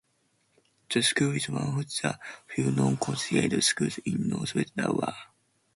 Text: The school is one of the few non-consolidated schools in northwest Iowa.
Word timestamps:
The 0.91 1.03
school 1.03 1.35
is 1.35 1.47
one 1.49 1.61
of 1.61 1.75
the 1.85 2.19
few 2.47 2.71
non-consolidated 2.71 3.63
schools 3.63 3.99
in 3.99 4.29
northwest 4.29 4.73
Iowa. 4.75 5.15